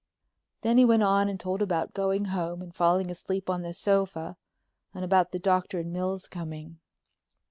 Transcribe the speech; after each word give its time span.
Then 0.61 0.79
he 0.79 0.83
went 0.83 1.03
on 1.03 1.29
and 1.29 1.39
told 1.39 1.61
about 1.61 1.93
going 1.93 2.25
home 2.33 2.63
and 2.63 2.73
falling 2.73 3.11
asleep 3.11 3.51
on 3.51 3.61
the 3.61 3.71
sofa, 3.71 4.35
and 4.95 5.05
about 5.05 5.31
the 5.31 5.37
doctor 5.37 5.77
and 5.77 5.93
Mills 5.93 6.27
coming. 6.27 6.79